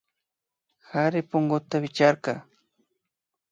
[0.87, 2.33] Kari punguta wichkarka